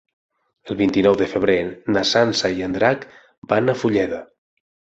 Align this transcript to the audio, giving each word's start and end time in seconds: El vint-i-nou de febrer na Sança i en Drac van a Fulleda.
El 0.71 0.77
vint-i-nou 0.79 1.17
de 1.19 1.27
febrer 1.33 1.57
na 1.97 2.03
Sança 2.13 2.53
i 2.57 2.67
en 2.71 2.75
Drac 2.81 3.07
van 3.55 3.73
a 3.75 3.79
Fulleda. 3.85 4.27